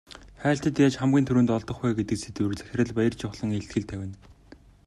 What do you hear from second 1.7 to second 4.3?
вэ гэдэг сэдвээр захирал Баяржавхлан илтгэл тавина.